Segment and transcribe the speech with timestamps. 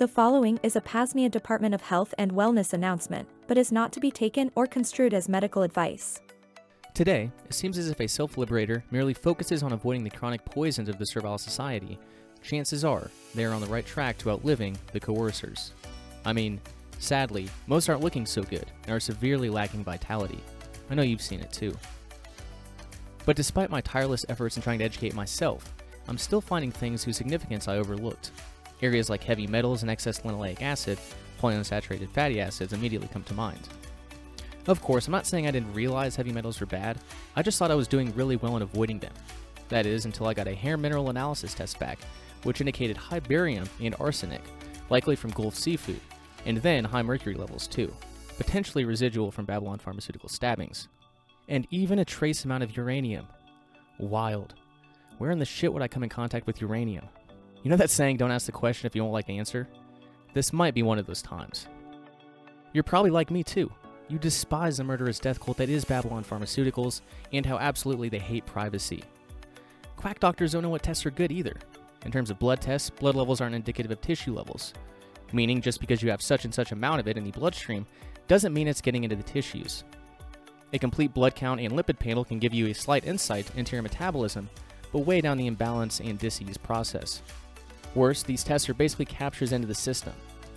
[0.00, 4.00] The following is a P.A.Z.NIA Department of Health and Wellness announcement, but is not to
[4.00, 6.22] be taken or construed as medical advice.
[6.94, 10.88] Today, it seems as if a self liberator merely focuses on avoiding the chronic poisons
[10.88, 11.98] of the servile society.
[12.42, 15.72] Chances are they are on the right track to outliving the coercers.
[16.24, 16.62] I mean,
[16.98, 20.40] sadly, most aren't looking so good and are severely lacking vitality.
[20.88, 21.76] I know you've seen it too.
[23.26, 25.74] But despite my tireless efforts in trying to educate myself,
[26.08, 28.30] I'm still finding things whose significance I overlooked.
[28.82, 30.98] Areas like heavy metals and excess linoleic acid,
[31.40, 33.68] polyunsaturated fatty acids immediately come to mind.
[34.66, 36.98] Of course, I'm not saying I didn't realize heavy metals were bad,
[37.34, 39.12] I just thought I was doing really well in avoiding them.
[39.68, 41.98] That is, until I got a hair mineral analysis test back,
[42.42, 44.42] which indicated high barium and arsenic,
[44.90, 46.00] likely from Gulf seafood,
[46.44, 47.94] and then high mercury levels too,
[48.36, 50.88] potentially residual from Babylon pharmaceutical stabbings.
[51.48, 53.26] And even a trace amount of uranium.
[53.98, 54.54] Wild.
[55.18, 57.08] Where in the shit would I come in contact with uranium?
[57.62, 59.68] You know that saying, don't ask the question if you won't like the answer?
[60.32, 61.66] This might be one of those times.
[62.72, 63.70] You're probably like me too.
[64.08, 68.46] You despise the murderous death cult that is Babylon Pharmaceuticals and how absolutely they hate
[68.46, 69.04] privacy.
[69.96, 71.56] Quack doctors don't know what tests are good either.
[72.04, 74.72] In terms of blood tests, blood levels aren't indicative of tissue levels,
[75.32, 77.86] meaning just because you have such and such amount of it in the bloodstream
[78.26, 79.84] doesn't mean it's getting into the tissues.
[80.72, 83.82] A complete blood count and lipid panel can give you a slight insight into your
[83.82, 84.48] metabolism,
[84.92, 87.22] but weigh down the imbalance and disease process.
[87.94, 90.12] Worse, these tests are basically captures into the system,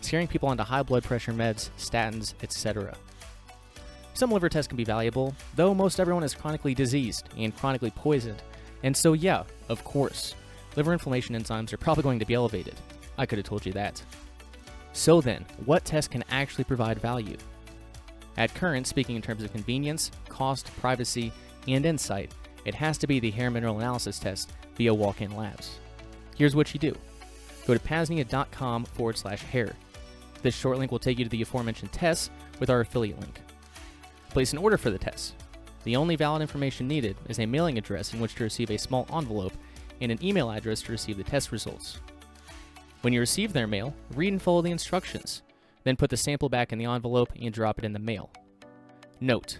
[0.00, 2.94] scaring people onto high blood pressure meds, statins, etc.
[4.14, 8.42] Some liver tests can be valuable, though most everyone is chronically diseased and chronically poisoned,
[8.82, 10.34] and so yeah, of course,
[10.76, 12.74] liver inflammation enzymes are probably going to be elevated.
[13.16, 14.02] I could have told you that.
[14.92, 17.36] So then, what test can actually provide value?
[18.36, 21.32] At current, speaking in terms of convenience, cost, privacy,
[21.66, 22.32] and insight,
[22.64, 25.78] it has to be the hair mineral analysis test via walk in labs.
[26.36, 26.94] Here's what you do
[27.68, 29.76] go to paznia.com forward slash hair.
[30.42, 33.40] This short link will take you to the aforementioned tests with our affiliate link.
[34.30, 35.34] Place an order for the tests.
[35.84, 39.06] The only valid information needed is a mailing address in which to receive a small
[39.12, 39.52] envelope
[40.00, 42.00] and an email address to receive the test results.
[43.02, 45.42] When you receive their mail, read and follow the instructions,
[45.84, 48.30] then put the sample back in the envelope and drop it in the mail.
[49.20, 49.58] Note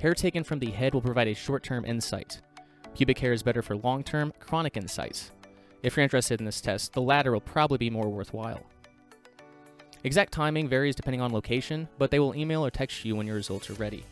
[0.00, 2.40] Hair taken from the head will provide a short term insight.
[2.94, 5.30] Pubic hair is better for long term, chronic insights.
[5.84, 8.62] If you're interested in this test, the latter will probably be more worthwhile.
[10.02, 13.36] Exact timing varies depending on location, but they will email or text you when your
[13.36, 14.02] results are ready.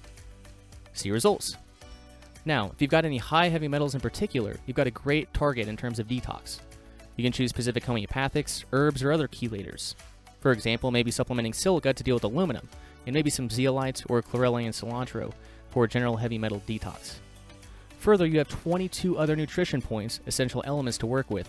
[0.92, 1.56] See results.
[2.44, 5.66] Now, if you've got any high heavy metals in particular, you've got a great target
[5.66, 6.58] in terms of detox.
[7.16, 9.94] You can choose specific homeopathics, herbs, or other chelators.
[10.40, 12.68] For example, maybe supplementing silica to deal with aluminum,
[13.06, 15.32] and maybe some zeolite or chlorella and cilantro
[15.70, 17.14] for a general heavy metal detox.
[18.02, 21.48] Further, you have 22 other nutrition points, essential elements to work with,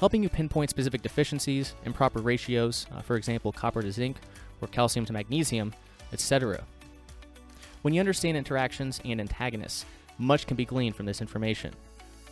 [0.00, 4.16] helping you pinpoint specific deficiencies, improper ratios, uh, for example, copper to zinc
[4.60, 5.72] or calcium to magnesium,
[6.12, 6.64] etc.
[7.82, 9.86] When you understand interactions and antagonists,
[10.18, 11.72] much can be gleaned from this information.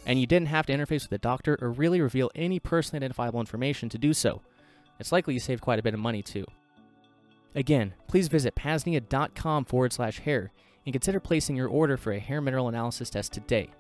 [0.05, 3.39] And you didn't have to interface with a doctor or really reveal any personally identifiable
[3.39, 4.43] information to do so.
[4.99, 6.45] It's likely you saved quite a bit of money too.
[7.55, 10.51] Again, please visit paznia.com forward slash hair
[10.87, 13.71] and consider placing your order for a hair mineral analysis test today.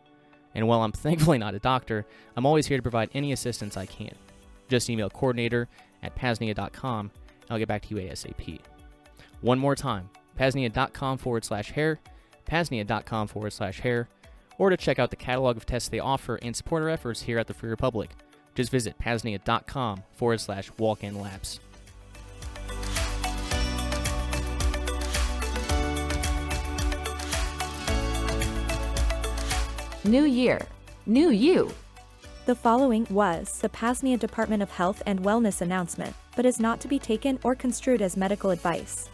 [0.54, 2.06] And while I'm thankfully not a doctor,
[2.36, 4.14] I'm always here to provide any assistance I can.
[4.68, 5.68] Just email coordinator
[6.02, 8.60] at paznia.com and I'll get back to you ASAP.
[9.40, 11.98] One more time, paznia.com forward slash hair,
[12.46, 14.08] paznia.com forward slash hair,
[14.58, 17.38] or to check out the catalog of tests they offer and support our efforts here
[17.38, 18.10] at the Free Republic.
[18.54, 21.60] Just visit paznia.com forward slash walk in labs.
[30.04, 30.58] New year,
[31.04, 31.70] new you.
[32.46, 36.88] The following was the P.A.Z.NIA Department of Health and Wellness announcement, but is not to
[36.88, 39.10] be taken or construed as medical advice.